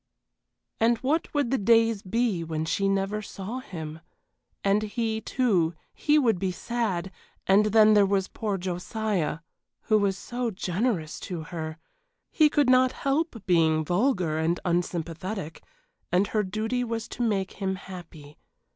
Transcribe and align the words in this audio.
And 0.79 0.97
what 1.03 1.31
would 1.31 1.51
the 1.51 1.59
days 1.59 2.01
be 2.01 2.43
when 2.43 2.65
she 2.65 2.89
never 2.89 3.21
saw 3.21 3.59
him? 3.59 3.99
And 4.63 4.81
he, 4.81 5.21
too, 5.21 5.75
he 5.93 6.17
would 6.17 6.39
be 6.39 6.51
sad 6.51 7.11
and 7.45 7.67
then 7.67 7.93
there 7.93 8.07
was 8.07 8.27
poor 8.27 8.57
Josiah 8.57 9.41
who 9.81 9.99
was 9.99 10.17
so 10.17 10.49
generous 10.49 11.19
to 11.19 11.43
her. 11.43 11.77
He 12.31 12.49
could 12.49 12.67
not 12.67 12.93
help 13.03 13.43
being 13.45 13.85
vulgar 13.85 14.39
and 14.39 14.59
unsympathetic, 14.65 15.61
and 16.11 16.25
her 16.29 16.41
duty 16.41 16.83
was 16.83 17.07
to 17.09 17.21
make 17.21 17.51
him 17.61 17.75
happy. 17.75 18.39